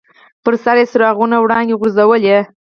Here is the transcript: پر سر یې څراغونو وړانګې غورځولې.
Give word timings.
پر 0.43 0.53
سر 0.63 0.75
یې 0.81 0.85
څراغونو 0.91 1.35
وړانګې 1.41 1.75
غورځولې. 1.79 2.37